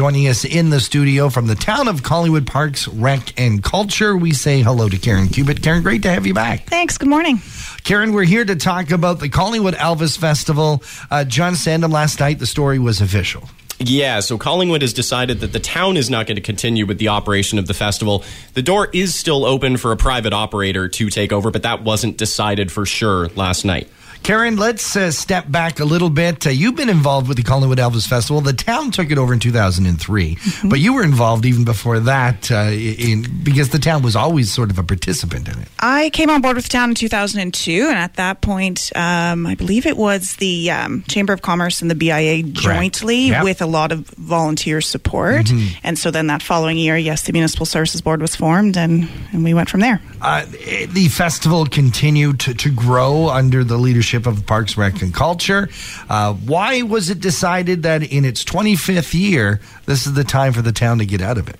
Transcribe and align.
joining 0.00 0.28
us 0.28 0.46
in 0.46 0.70
the 0.70 0.80
studio 0.80 1.28
from 1.28 1.46
the 1.46 1.54
town 1.54 1.86
of 1.86 2.02
Collingwood 2.02 2.46
Parks 2.46 2.88
Rec 2.88 3.38
and 3.38 3.62
Culture. 3.62 4.16
We 4.16 4.32
say 4.32 4.62
hello 4.62 4.88
to 4.88 4.96
Karen 4.96 5.28
Cubitt. 5.28 5.62
Karen, 5.62 5.82
great 5.82 6.04
to 6.04 6.10
have 6.10 6.26
you 6.26 6.32
back. 6.32 6.64
Thanks. 6.64 6.96
Good 6.96 7.10
morning. 7.10 7.42
Karen, 7.84 8.14
we're 8.14 8.24
here 8.24 8.46
to 8.46 8.56
talk 8.56 8.92
about 8.92 9.20
the 9.20 9.28
Collingwood 9.28 9.74
Elvis 9.74 10.16
Festival. 10.16 10.82
Uh, 11.10 11.24
John 11.24 11.52
Sandham 11.52 11.92
last 11.92 12.18
night, 12.18 12.38
the 12.38 12.46
story 12.46 12.78
was 12.78 13.02
official. 13.02 13.50
Yeah, 13.78 14.20
so 14.20 14.38
Collingwood 14.38 14.80
has 14.80 14.94
decided 14.94 15.40
that 15.40 15.52
the 15.52 15.60
town 15.60 15.98
is 15.98 16.08
not 16.08 16.26
going 16.26 16.36
to 16.36 16.40
continue 16.40 16.86
with 16.86 16.96
the 16.96 17.08
operation 17.08 17.58
of 17.58 17.66
the 17.66 17.74
festival. 17.74 18.24
The 18.54 18.62
door 18.62 18.88
is 18.94 19.14
still 19.14 19.44
open 19.44 19.76
for 19.76 19.92
a 19.92 19.98
private 19.98 20.32
operator 20.32 20.88
to 20.88 21.10
take 21.10 21.30
over, 21.30 21.50
but 21.50 21.64
that 21.64 21.82
wasn't 21.82 22.16
decided 22.16 22.72
for 22.72 22.86
sure 22.86 23.28
last 23.36 23.66
night. 23.66 23.86
Karen, 24.22 24.56
let's 24.56 24.96
uh, 24.96 25.10
step 25.10 25.50
back 25.50 25.80
a 25.80 25.84
little 25.84 26.10
bit. 26.10 26.46
Uh, 26.46 26.50
you've 26.50 26.76
been 26.76 26.90
involved 26.90 27.26
with 27.26 27.38
the 27.38 27.42
Collingwood 27.42 27.78
Elvis 27.78 28.06
Festival. 28.06 28.40
The 28.42 28.52
town 28.52 28.90
took 28.90 29.10
it 29.10 29.16
over 29.16 29.32
in 29.32 29.40
2003, 29.40 30.34
mm-hmm. 30.34 30.68
but 30.68 30.78
you 30.78 30.94
were 30.94 31.02
involved 31.02 31.46
even 31.46 31.64
before 31.64 32.00
that 32.00 32.50
uh, 32.50 32.70
in, 32.70 33.24
because 33.42 33.70
the 33.70 33.78
town 33.78 34.02
was 34.02 34.14
always 34.16 34.52
sort 34.52 34.70
of 34.70 34.78
a 34.78 34.82
participant 34.82 35.48
in 35.48 35.58
it. 35.58 35.68
I 35.78 36.10
came 36.10 36.28
on 36.28 36.42
board 36.42 36.56
with 36.56 36.66
the 36.66 36.70
town 36.70 36.90
in 36.90 36.94
2002, 36.94 37.86
and 37.88 37.96
at 37.96 38.14
that 38.14 38.42
point, 38.42 38.92
um, 38.94 39.46
I 39.46 39.54
believe 39.54 39.86
it 39.86 39.96
was 39.96 40.36
the 40.36 40.70
um, 40.70 41.02
Chamber 41.08 41.32
of 41.32 41.40
Commerce 41.40 41.80
and 41.80 41.90
the 41.90 41.94
BIA 41.94 42.42
Correct. 42.42 42.56
jointly 42.56 43.28
yep. 43.28 43.42
with 43.42 43.62
a 43.62 43.66
lot 43.66 43.90
of 43.90 44.06
volunteer 44.10 44.82
support. 44.82 45.46
Mm-hmm. 45.46 45.78
And 45.82 45.98
so 45.98 46.10
then 46.10 46.26
that 46.26 46.42
following 46.42 46.76
year, 46.76 46.96
yes, 46.96 47.22
the 47.22 47.32
Municipal 47.32 47.64
Services 47.64 48.02
Board 48.02 48.20
was 48.20 48.36
formed, 48.36 48.76
and, 48.76 49.08
and 49.32 49.42
we 49.44 49.54
went 49.54 49.70
from 49.70 49.80
there. 49.80 50.00
Uh, 50.20 50.44
the 50.44 51.08
festival 51.08 51.64
continued 51.64 52.40
to, 52.40 52.54
to 52.54 52.70
grow 52.70 53.30
under 53.30 53.64
the 53.64 53.78
leadership 53.78 54.09
of 54.14 54.46
Parks, 54.46 54.76
Rec, 54.76 55.02
and 55.02 55.14
Culture. 55.14 55.68
Uh, 56.08 56.34
why 56.34 56.82
was 56.82 57.10
it 57.10 57.20
decided 57.20 57.82
that 57.84 58.02
in 58.02 58.24
its 58.24 58.44
25th 58.44 59.14
year, 59.14 59.60
this 59.86 60.06
is 60.06 60.14
the 60.14 60.24
time 60.24 60.52
for 60.52 60.62
the 60.62 60.72
town 60.72 60.98
to 60.98 61.06
get 61.06 61.20
out 61.20 61.38
of 61.38 61.48
it? 61.48 61.58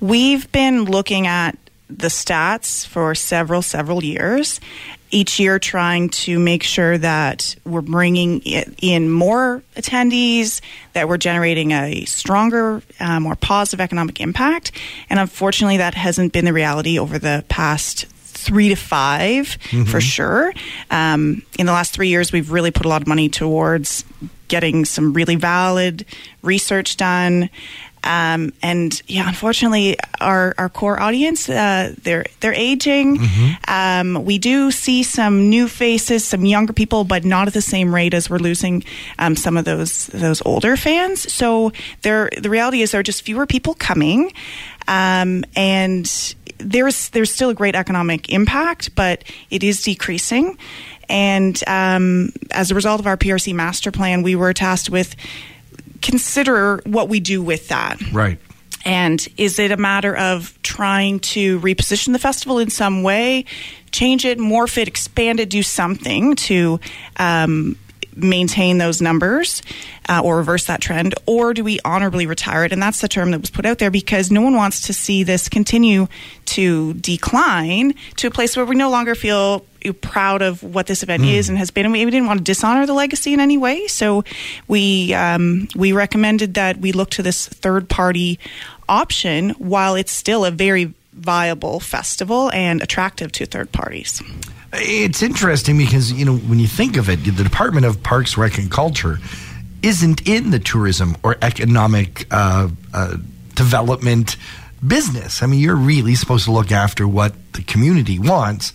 We've 0.00 0.50
been 0.52 0.84
looking 0.84 1.26
at 1.26 1.58
the 1.88 2.08
stats 2.08 2.86
for 2.86 3.14
several, 3.14 3.62
several 3.62 4.02
years. 4.02 4.60
Each 5.12 5.38
year, 5.38 5.60
trying 5.60 6.08
to 6.10 6.38
make 6.38 6.64
sure 6.64 6.98
that 6.98 7.54
we're 7.64 7.80
bringing 7.80 8.40
in 8.40 9.08
more 9.08 9.62
attendees, 9.76 10.60
that 10.94 11.08
we're 11.08 11.16
generating 11.16 11.70
a 11.70 12.04
stronger, 12.06 12.82
uh, 12.98 13.20
more 13.20 13.36
positive 13.36 13.80
economic 13.80 14.20
impact. 14.20 14.72
And 15.08 15.20
unfortunately, 15.20 15.76
that 15.76 15.94
hasn't 15.94 16.32
been 16.32 16.44
the 16.44 16.52
reality 16.52 16.98
over 16.98 17.20
the 17.20 17.44
past 17.48 18.06
three 18.46 18.68
to 18.68 18.76
5 18.76 19.46
mm-hmm. 19.46 19.84
for 19.84 20.00
sure. 20.00 20.52
Um, 20.90 21.42
in 21.58 21.66
the 21.66 21.72
last 21.72 21.92
three 21.92 22.08
years, 22.08 22.32
we've 22.32 22.50
really 22.50 22.70
put 22.70 22.86
a 22.86 22.88
lot 22.88 23.02
of 23.02 23.08
money 23.08 23.28
towards 23.28 24.04
getting 24.48 24.84
some 24.84 25.12
really 25.12 25.34
valid 25.34 26.06
research 26.42 26.96
done. 26.96 27.50
Um, 28.04 28.52
and 28.62 29.02
yeah, 29.08 29.26
unfortunately, 29.26 29.96
our, 30.20 30.54
our 30.58 30.68
core 30.68 31.00
audience 31.00 31.48
uh, 31.48 31.92
they're 32.02 32.24
they're 32.38 32.54
aging. 32.54 33.16
Mm-hmm. 33.16 34.16
Um, 34.16 34.24
we 34.24 34.38
do 34.38 34.70
see 34.70 35.02
some 35.02 35.50
new 35.50 35.66
faces, 35.66 36.24
some 36.24 36.44
younger 36.44 36.72
people, 36.72 37.02
but 37.02 37.24
not 37.24 37.48
at 37.48 37.54
the 37.54 37.60
same 37.60 37.92
rate 37.92 38.14
as 38.14 38.30
we're 38.30 38.38
losing 38.38 38.84
um, 39.18 39.34
some 39.34 39.56
of 39.56 39.64
those 39.64 40.06
those 40.08 40.40
older 40.46 40.76
fans. 40.76 41.32
So 41.32 41.72
there, 42.02 42.30
the 42.40 42.48
reality 42.48 42.80
is 42.82 42.92
there 42.92 43.00
are 43.00 43.02
just 43.02 43.22
fewer 43.22 43.44
people 43.44 43.74
coming, 43.74 44.32
um, 44.86 45.44
and 45.56 46.06
there's 46.58 47.10
there's 47.10 47.32
still 47.32 47.50
a 47.50 47.54
great 47.54 47.74
economic 47.74 48.30
impact, 48.30 48.94
but 48.94 49.24
it 49.50 49.62
is 49.62 49.82
decreasing. 49.82 50.58
And 51.08 51.62
um, 51.66 52.32
as 52.50 52.70
a 52.70 52.74
result 52.74 53.00
of 53.00 53.06
our 53.06 53.16
PRC 53.16 53.54
master 53.54 53.92
plan, 53.92 54.22
we 54.22 54.34
were 54.34 54.52
tasked 54.52 54.90
with 54.90 55.14
consider 56.02 56.78
what 56.84 57.08
we 57.08 57.20
do 57.20 57.42
with 57.42 57.68
that. 57.68 58.00
Right. 58.12 58.38
And 58.84 59.26
is 59.36 59.58
it 59.58 59.72
a 59.72 59.76
matter 59.76 60.16
of 60.16 60.56
trying 60.62 61.18
to 61.20 61.58
reposition 61.60 62.12
the 62.12 62.20
festival 62.20 62.60
in 62.60 62.70
some 62.70 63.02
way, 63.02 63.44
change 63.90 64.24
it, 64.24 64.38
morph 64.38 64.78
it, 64.78 64.86
expand 64.86 65.40
it, 65.40 65.50
do 65.50 65.62
something 65.64 66.36
to 66.36 66.78
um, 67.16 67.76
maintain 68.16 68.78
those 68.78 69.02
numbers 69.02 69.62
uh, 70.08 70.20
or 70.24 70.38
reverse 70.38 70.66
that 70.66 70.80
trend, 70.80 71.14
or 71.26 71.54
do 71.54 71.62
we 71.62 71.78
honorably 71.84 72.26
retire 72.26 72.64
it? 72.64 72.72
And 72.72 72.82
that's 72.82 73.00
the 73.00 73.08
term 73.08 73.30
that 73.30 73.40
was 73.40 73.50
put 73.50 73.66
out 73.66 73.78
there 73.78 73.90
because 73.90 74.30
no 74.30 74.40
one 74.40 74.54
wants 74.54 74.82
to 74.82 74.92
see 74.92 75.22
this 75.22 75.48
continue 75.48 76.08
to 76.46 76.94
decline 76.94 77.94
to 78.16 78.28
a 78.28 78.30
place 78.30 78.56
where 78.56 78.64
we 78.64 78.74
no 78.74 78.90
longer 78.90 79.14
feel 79.14 79.64
proud 79.92 80.42
of 80.42 80.62
what 80.62 80.86
this 80.86 81.02
event 81.02 81.22
mm. 81.22 81.32
is 81.32 81.48
and 81.48 81.58
has 81.58 81.70
been. 81.70 81.86
And 81.86 81.92
we, 81.92 82.04
we, 82.04 82.10
didn't 82.10 82.26
want 82.26 82.38
to 82.38 82.44
dishonor 82.44 82.86
the 82.86 82.94
legacy 82.94 83.32
in 83.32 83.40
any 83.40 83.56
way, 83.56 83.86
so 83.86 84.24
we 84.68 85.14
um, 85.14 85.68
we 85.76 85.92
recommended 85.92 86.54
that 86.54 86.78
we 86.78 86.92
look 86.92 87.10
to 87.10 87.22
this 87.22 87.46
third 87.46 87.88
party 87.88 88.38
option 88.88 89.50
while 89.50 89.94
it's 89.94 90.12
still 90.12 90.44
a 90.44 90.50
very 90.50 90.94
viable 91.12 91.80
festival 91.80 92.50
and 92.52 92.82
attractive 92.82 93.32
to 93.32 93.46
third 93.46 93.72
parties. 93.72 94.22
It's 94.78 95.22
interesting 95.22 95.78
because, 95.78 96.12
you 96.12 96.24
know, 96.24 96.36
when 96.36 96.58
you 96.58 96.66
think 96.66 96.96
of 96.96 97.08
it, 97.08 97.16
the 97.24 97.44
Department 97.44 97.86
of 97.86 98.02
Parks, 98.02 98.36
Rec, 98.36 98.58
and 98.58 98.70
Culture 98.70 99.18
isn't 99.82 100.26
in 100.28 100.50
the 100.50 100.58
tourism 100.58 101.16
or 101.22 101.36
economic 101.42 102.26
uh, 102.30 102.68
uh, 102.92 103.16
development 103.54 104.36
business. 104.86 105.42
I 105.42 105.46
mean, 105.46 105.60
you're 105.60 105.76
really 105.76 106.14
supposed 106.14 106.44
to 106.46 106.52
look 106.52 106.72
after 106.72 107.06
what 107.06 107.34
the 107.52 107.62
community 107.62 108.18
wants. 108.18 108.72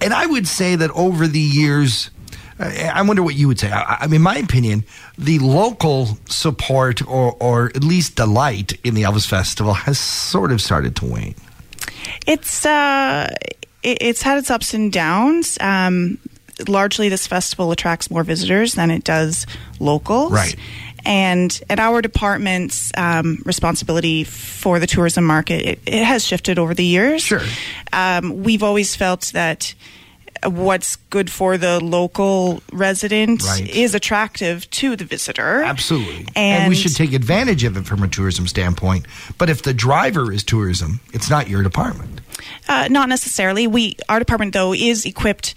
And 0.00 0.12
I 0.12 0.26
would 0.26 0.46
say 0.46 0.76
that 0.76 0.90
over 0.90 1.26
the 1.26 1.40
years, 1.40 2.10
I 2.58 3.02
wonder 3.02 3.22
what 3.22 3.34
you 3.34 3.48
would 3.48 3.58
say. 3.58 3.70
I, 3.70 3.98
I 4.00 4.06
mean, 4.06 4.22
my 4.22 4.36
opinion, 4.36 4.84
the 5.18 5.38
local 5.38 6.18
support 6.26 7.06
or, 7.06 7.36
or 7.40 7.66
at 7.74 7.84
least 7.84 8.16
delight 8.16 8.78
in 8.84 8.94
the 8.94 9.02
Elvis 9.02 9.26
Festival 9.26 9.74
has 9.74 9.98
sort 9.98 10.52
of 10.52 10.60
started 10.60 10.96
to 10.96 11.06
wane. 11.06 11.34
It's 12.26 12.64
uh, 12.64 13.32
it, 13.86 13.98
it's 14.00 14.22
had 14.22 14.38
its 14.38 14.50
ups 14.50 14.74
and 14.74 14.92
downs. 14.92 15.56
Um, 15.60 16.18
largely, 16.68 17.08
this 17.08 17.26
festival 17.26 17.70
attracts 17.70 18.10
more 18.10 18.24
visitors 18.24 18.74
than 18.74 18.90
it 18.90 19.04
does 19.04 19.46
locals. 19.78 20.32
Right. 20.32 20.56
And 21.04 21.58
at 21.70 21.78
our 21.78 22.02
department's 22.02 22.90
um, 22.96 23.40
responsibility 23.44 24.24
for 24.24 24.80
the 24.80 24.88
tourism 24.88 25.24
market, 25.24 25.64
it, 25.64 25.78
it, 25.86 26.02
has 26.02 26.24
shifted 26.24 26.58
over 26.58 26.74
the 26.74 26.84
years. 26.84 27.22
Sure. 27.22 27.42
Um, 27.92 28.42
we've 28.42 28.64
always 28.64 28.96
felt 28.96 29.30
that 29.32 29.72
what's 30.44 30.96
good 30.96 31.30
for 31.30 31.56
the 31.56 31.80
local 31.82 32.62
resident 32.72 33.42
right. 33.44 33.68
is 33.68 33.94
attractive 33.94 34.68
to 34.70 34.96
the 34.96 35.04
visitor. 35.04 35.62
Absolutely. 35.62 36.26
And, 36.34 36.62
and, 36.62 36.68
we 36.68 36.74
should 36.74 36.94
take 36.94 37.12
advantage 37.12 37.64
of 37.64 37.76
it 37.76 37.86
from 37.86 38.02
a 38.02 38.08
tourism 38.08 38.46
standpoint. 38.46 39.06
But 39.38 39.50
if 39.50 39.62
the 39.62 39.74
driver 39.74 40.32
is 40.32 40.44
tourism, 40.44 41.00
it's 41.12 41.30
not 41.30 41.48
your 41.48 41.62
department. 41.62 42.20
Uh, 42.68 42.88
not 42.90 43.08
necessarily. 43.08 43.66
We 43.66 43.96
our 44.08 44.18
department 44.18 44.52
though 44.52 44.74
is 44.74 45.04
equipped 45.04 45.54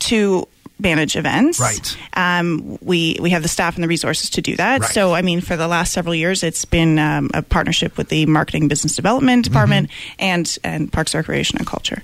to 0.00 0.46
manage 0.80 1.16
events. 1.16 1.60
Right. 1.60 1.96
Um, 2.14 2.78
we 2.82 3.16
we 3.20 3.30
have 3.30 3.42
the 3.42 3.48
staff 3.48 3.74
and 3.74 3.84
the 3.84 3.88
resources 3.88 4.30
to 4.30 4.42
do 4.42 4.56
that. 4.56 4.80
Right. 4.80 4.90
So 4.90 5.14
I 5.14 5.22
mean, 5.22 5.40
for 5.40 5.56
the 5.56 5.68
last 5.68 5.92
several 5.92 6.14
years, 6.14 6.42
it's 6.42 6.64
been 6.64 6.98
um, 6.98 7.30
a 7.34 7.42
partnership 7.42 7.96
with 7.96 8.08
the 8.08 8.26
marketing 8.26 8.68
business 8.68 8.96
development 8.96 9.44
mm-hmm. 9.44 9.52
department 9.52 9.90
mm-hmm. 9.90 10.16
and 10.18 10.58
and 10.64 10.92
Parks 10.92 11.14
Recreation 11.14 11.58
and 11.58 11.66
Culture. 11.66 12.02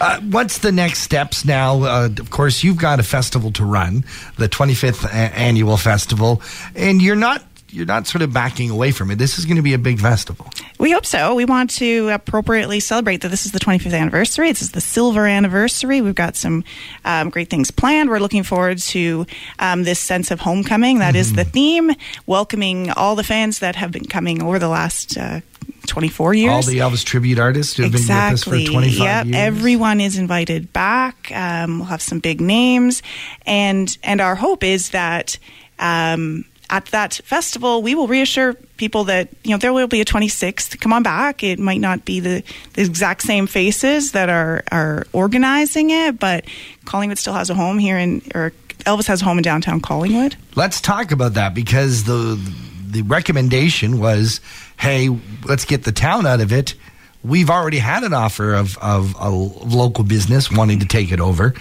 Uh, 0.00 0.20
what's 0.20 0.58
the 0.58 0.72
next 0.72 1.00
steps 1.00 1.44
now? 1.44 1.82
Uh, 1.82 2.08
of 2.18 2.30
course, 2.30 2.62
you've 2.62 2.78
got 2.78 3.00
a 3.00 3.02
festival 3.02 3.50
to 3.52 3.64
run, 3.64 4.04
the 4.36 4.48
25th 4.48 5.04
a- 5.04 5.12
annual 5.12 5.76
festival, 5.76 6.42
and 6.74 7.02
you're 7.02 7.16
not 7.16 7.42
you're 7.72 7.86
not 7.86 8.06
sort 8.06 8.20
of 8.20 8.32
backing 8.32 8.68
away 8.68 8.92
from 8.92 9.10
it. 9.10 9.16
This 9.16 9.38
is 9.38 9.46
going 9.46 9.56
to 9.56 9.62
be 9.62 9.72
a 9.72 9.78
big 9.78 9.98
festival. 9.98 10.50
We 10.78 10.90
hope 10.90 11.06
so. 11.06 11.34
We 11.34 11.46
want 11.46 11.70
to 11.70 12.10
appropriately 12.10 12.80
celebrate 12.80 13.22
that 13.22 13.28
this 13.28 13.46
is 13.46 13.52
the 13.52 13.58
25th 13.58 13.98
anniversary. 13.98 14.50
This 14.50 14.62
is 14.62 14.72
the 14.72 14.80
silver 14.80 15.26
anniversary. 15.26 16.02
We've 16.02 16.14
got 16.14 16.36
some 16.36 16.64
um, 17.04 17.30
great 17.30 17.48
things 17.48 17.70
planned. 17.70 18.10
We're 18.10 18.18
looking 18.18 18.42
forward 18.42 18.78
to 18.78 19.26
um, 19.58 19.84
this 19.84 19.98
sense 19.98 20.30
of 20.30 20.40
homecoming. 20.40 20.98
That 20.98 21.10
mm-hmm. 21.14 21.20
is 21.20 21.32
the 21.32 21.44
theme, 21.44 21.92
welcoming 22.26 22.90
all 22.90 23.16
the 23.16 23.24
fans 23.24 23.60
that 23.60 23.76
have 23.76 23.90
been 23.90 24.04
coming 24.04 24.42
over 24.42 24.58
the 24.58 24.68
last. 24.68 25.16
Uh, 25.16 25.40
24 25.86 26.34
years. 26.34 26.52
All 26.52 26.62
the 26.62 26.78
Elvis 26.78 27.04
tribute 27.04 27.40
artists 27.40 27.76
who 27.76 27.82
have 27.82 27.92
exactly. 27.92 28.50
been 28.50 28.60
with 28.60 28.68
us 28.68 28.68
for 28.68 28.72
25 28.72 28.98
yep. 28.98 29.26
years. 29.26 29.36
Everyone 29.36 30.00
is 30.00 30.16
invited 30.16 30.72
back. 30.72 31.30
Um, 31.34 31.80
we'll 31.80 31.88
have 31.88 32.00
some 32.02 32.20
big 32.20 32.40
names. 32.40 33.02
And, 33.46 33.96
and 34.04 34.20
our 34.20 34.36
hope 34.36 34.62
is 34.62 34.90
that 34.90 35.38
um, 35.80 36.44
at 36.72 36.86
that 36.86 37.20
festival, 37.24 37.82
we 37.82 37.94
will 37.94 38.08
reassure 38.08 38.54
people 38.78 39.04
that 39.04 39.28
you 39.44 39.50
know 39.50 39.58
there 39.58 39.74
will 39.74 39.86
be 39.86 40.00
a 40.00 40.04
26th. 40.04 40.80
Come 40.80 40.92
on 40.92 41.02
back. 41.02 41.44
It 41.44 41.58
might 41.58 41.80
not 41.80 42.06
be 42.06 42.18
the, 42.18 42.42
the 42.72 42.82
exact 42.82 43.22
same 43.22 43.46
faces 43.46 44.12
that 44.12 44.30
are 44.30 44.64
are 44.72 45.06
organizing 45.12 45.90
it, 45.90 46.18
but 46.18 46.46
Collingwood 46.86 47.18
still 47.18 47.34
has 47.34 47.50
a 47.50 47.54
home 47.54 47.78
here 47.78 47.98
in 47.98 48.22
or 48.34 48.52
Elvis 48.86 49.06
has 49.06 49.20
a 49.20 49.24
home 49.26 49.38
in 49.38 49.42
downtown 49.42 49.80
Collingwood. 49.80 50.34
Let's 50.56 50.80
talk 50.80 51.12
about 51.12 51.34
that 51.34 51.54
because 51.54 52.04
the 52.04 52.40
the 52.86 53.02
recommendation 53.02 54.00
was, 54.00 54.40
hey, 54.78 55.10
let's 55.44 55.66
get 55.66 55.84
the 55.84 55.92
town 55.92 56.26
out 56.26 56.40
of 56.40 56.52
it. 56.52 56.74
We've 57.22 57.50
already 57.50 57.78
had 57.78 58.02
an 58.02 58.12
offer 58.14 58.54
of, 58.54 58.76
of 58.78 59.14
a 59.18 59.30
local 59.30 60.04
business 60.04 60.50
wanting 60.50 60.80
to 60.80 60.86
take 60.86 61.12
it 61.12 61.20
over, 61.20 61.54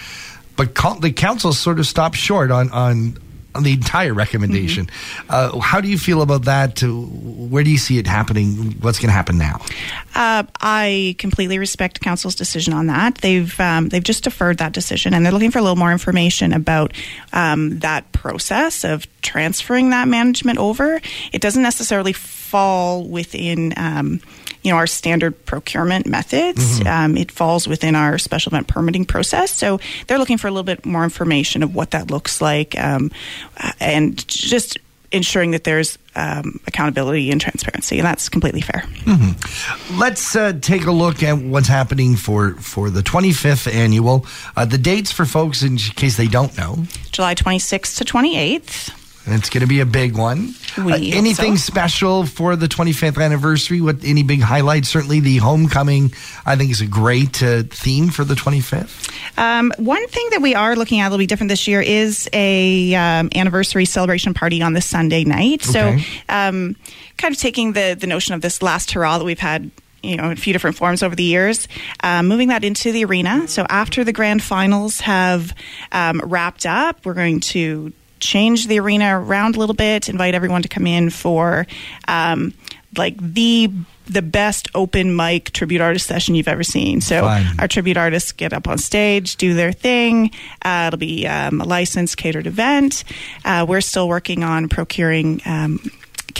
but 0.56 0.74
the 1.02 1.12
council 1.12 1.54
sort 1.54 1.80
of 1.80 1.86
stopped 1.86 2.16
short 2.16 2.50
on 2.50 2.72
on 2.72 3.18
on 3.54 3.64
the 3.64 3.74
entire 3.74 4.14
recommendation. 4.14 4.90
Uh, 5.30 5.60
how 5.60 5.82
do 5.82 5.88
you 5.88 5.98
feel 5.98 6.22
about 6.22 6.46
that? 6.46 6.82
Uh, 6.84 6.88
Where 6.90 7.64
do 7.64 7.70
you 7.70 7.78
see 7.78 7.98
it 7.98 8.08
happening? 8.08 8.76
What's 8.82 9.00
going 9.00 9.10
to 9.10 9.14
happen 9.14 9.38
now? 9.38 9.62
Uh, 10.16 10.44
I 10.62 11.16
completely 11.18 11.58
respect 11.58 12.02
council's 12.02 12.36
decision 12.36 12.74
on 12.74 12.88
that. 12.88 13.16
They've 13.16 13.60
um, 13.60 13.90
they've 13.90 14.04
just 14.04 14.24
deferred 14.24 14.58
that 14.60 14.74
decision, 14.74 15.14
and 15.14 15.26
they're 15.26 15.34
looking 15.34 15.52
for 15.52 15.60
a 15.60 15.62
little 15.62 15.78
more 15.78 15.92
information 15.92 16.54
about 16.54 16.94
um, 17.34 17.80
that 17.80 18.12
process 18.12 18.84
of 18.84 19.06
transferring 19.22 19.90
that 19.90 20.08
management 20.08 20.60
over. 20.60 21.02
It 21.32 21.42
doesn't 21.42 21.64
necessarily 21.64 22.14
fall 22.14 23.04
within. 23.08 23.74
Um, 23.78 24.22
you 24.64 24.72
know 24.72 24.78
our 24.78 24.88
standard 24.88 25.46
procurement 25.46 26.06
methods. 26.06 26.80
Um, 26.86 27.18
it 27.18 27.32
falls 27.32 27.68
within 27.68 27.96
our 27.96 28.18
special 28.18 28.52
event 28.52 28.68
permitting 28.68 29.06
process. 29.06 29.52
So 29.52 29.80
they're 30.08 30.18
looking 30.20 30.38
for 30.38 30.48
a 30.48 30.52
little 30.52 30.64
bit 30.64 30.86
more 30.86 31.04
information 31.04 31.64
of 31.64 31.76
what 31.76 31.92
that 31.92 32.12
looks 32.12 32.42
like, 32.42 32.78
um, 32.80 33.12
uh, 33.58 33.72
and 33.80 34.28
just 34.28 34.78
ensuring 35.12 35.52
that 35.52 35.64
there's 35.64 35.98
um, 36.16 36.60
accountability 36.68 37.32
and 37.32 37.40
transparency, 37.42 38.00
and 38.00 38.06
that's 38.06 38.30
completely 38.30 38.62
fair. 38.62 38.86
Let's 39.98 40.36
uh, 40.36 40.54
take 40.62 40.86
a 40.86 40.92
look 40.92 41.22
at 41.24 41.38
what's 41.38 41.68
happening 41.68 42.16
for, 42.16 42.54
for 42.56 42.90
the 42.90 43.02
25th 43.02 43.74
annual. 43.74 44.26
Uh, 44.56 44.66
the 44.66 44.78
dates 44.78 45.12
for 45.12 45.26
folks, 45.26 45.64
in 45.64 45.78
case 45.78 46.18
they 46.18 46.28
don't 46.28 46.58
know, 46.58 46.86
July 47.12 47.36
26th 47.36 47.98
to 47.98 48.06
28th. 48.06 48.98
It's 49.28 49.50
going 49.50 49.62
to 49.62 49.68
be 49.68 49.80
a 49.80 49.86
big 49.86 50.18
one. 50.18 50.56
Uh, 50.78 50.88
anything 50.94 51.58
so. 51.58 51.72
special 51.72 52.26
for 52.26 52.56
the 52.56 52.68
25th 52.68 53.22
anniversary? 53.22 53.80
What 53.80 54.04
any 54.04 54.24
big 54.24 54.42
highlights? 54.42 54.90
Certainly, 54.90 55.20
the 55.20 55.38
homecoming. 55.38 56.14
I 56.46 56.56
think 56.56 56.72
is 56.72 56.82
a 56.82 56.88
great 56.88 57.44
uh, 57.44 57.64
theme 57.64 58.10
for 58.10 58.24
the 58.24 58.34
25th. 58.34 59.12
Um, 59.38 59.72
one 59.78 60.06
thing 60.08 60.28
that 60.32 60.42
we 60.42 60.56
are 60.56 60.76
looking 60.76 61.00
at 61.02 61.08
a 61.08 61.10
little 61.10 61.20
bit 61.20 61.30
different 61.30 61.50
this 61.50 61.68
year 61.68 61.82
is 61.82 62.30
a 62.34 62.96
um, 62.96 63.30
anniversary 63.36 63.86
celebration 63.86 64.34
party 64.34 64.62
on 64.62 64.74
the 64.74 64.82
Sunday 64.82 65.24
night. 65.24 65.68
Okay. 65.70 66.00
So, 66.00 66.06
um, 66.30 66.76
kind 67.18 67.34
of 67.34 67.40
taking 67.40 67.74
the 67.74 67.96
the 68.00 68.08
notion 68.08 68.34
of 68.34 68.42
this 68.42 68.62
last 68.62 68.92
hurrah 68.92 69.20
that 69.20 69.26
we've 69.26 69.40
had. 69.40 69.70
You 70.04 70.18
know, 70.18 70.26
in 70.26 70.32
a 70.32 70.36
few 70.36 70.52
different 70.52 70.78
forms 70.78 71.04
over 71.04 71.16
the 71.16 71.22
years, 71.22 71.68
um, 72.02 72.28
moving 72.28 72.48
that 72.48 72.64
into 72.64 72.92
the 72.92 73.06
arena. 73.06 73.48
So 73.48 73.68
after 73.70 74.04
the 74.04 74.12
grand 74.12 74.42
finals 74.42 75.00
have 75.02 75.54
um, 75.92 76.20
wrapped 76.26 76.66
up, 76.66 77.06
we're 77.06 77.14
going 77.14 77.40
to 77.42 77.94
change 78.22 78.68
the 78.68 78.80
arena 78.80 79.20
around 79.20 79.56
a 79.56 79.60
little 79.60 79.76
bit, 79.76 80.08
invite 80.08 80.34
everyone 80.34 80.62
to 80.62 80.70
come 80.70 80.88
in 80.88 81.10
for 81.10 81.68
um, 82.08 82.54
like 82.96 83.18
the 83.18 83.70
the 84.08 84.22
best 84.22 84.68
open 84.76 85.16
mic 85.16 85.52
tribute 85.52 85.80
artist 85.80 86.06
session 86.06 86.36
you've 86.36 86.48
ever 86.48 86.64
seen. 86.64 87.00
So 87.00 87.22
Fun. 87.22 87.46
our 87.60 87.68
tribute 87.68 87.96
artists 87.98 88.34
get 88.34 88.52
up 88.52 88.68
on 88.68 88.78
stage, 88.78 89.38
do 89.38 89.54
their 89.54 89.72
thing. 89.72 90.32
Uh, 90.64 90.86
it'll 90.88 91.00
be 91.00 91.26
um, 91.28 91.62
a 91.62 91.66
licensed 91.66 92.18
catered 92.18 92.46
event. 92.46 93.06
Uh, 93.46 93.66
we're 93.68 93.82
still 93.82 94.10
working 94.10 94.44
on 94.44 94.68
procuring. 94.68 95.42
Um, 95.46 95.80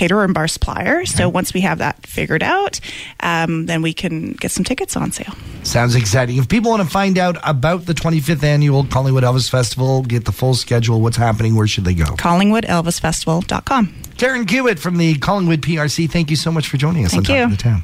caterer 0.02 0.24
and 0.24 0.34
bar 0.34 0.48
supplier 0.48 1.06
so 1.06 1.30
once 1.30 1.54
we 1.54 1.62
have 1.62 1.78
that 1.78 1.96
figured 2.06 2.44
out 2.44 2.80
um, 3.20 3.66
then 3.68 3.80
we 3.82 3.94
can 3.94 4.34
get 4.34 4.52
some 4.52 4.64
tickets 4.64 4.96
on 4.96 5.12
sale 5.12 5.36
Sounds 5.64 5.94
exciting. 5.96 6.38
If 6.38 6.50
people 6.50 6.72
want 6.72 6.82
to 6.82 6.90
find 6.90 7.20
out 7.20 7.38
about 7.44 7.86
the 7.86 7.94
25th 7.94 8.42
annual 8.44 8.84
Collingwood 8.84 9.24
Elvis 9.24 9.48
Festival, 9.48 10.02
get 10.02 10.26
the 10.26 10.32
full 10.32 10.56
schedule, 10.56 11.02
what's 11.02 11.18
happening, 11.18 11.56
where 11.56 11.68
should 11.68 11.86
they 11.86 11.94
go? 11.94 12.06
collingwoodelvisfestival.com 12.06 13.94
Karen 14.18 14.46
Cubitt 14.46 14.80
from 14.80 14.98
the 14.98 15.16
Collingwood 15.20 15.62
PRC, 15.62 16.10
thank 16.10 16.30
you 16.30 16.36
so 16.36 16.52
much 16.52 16.68
for 16.68 16.78
joining 16.78 17.06
us 17.06 17.12
Thank 17.12 17.30
on 17.30 17.36
Top 17.36 17.38
you. 17.38 17.44
of 17.44 17.52
the 17.52 17.58
Town. 17.58 17.84